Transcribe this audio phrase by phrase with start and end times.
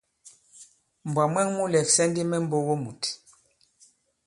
[1.09, 3.01] Mbwǎ mwɛ̀ŋ mu lɛ̀ksɛ̀ ndi mɛ mbogo mùt.